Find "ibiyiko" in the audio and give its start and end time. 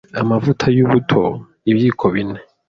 1.69-2.05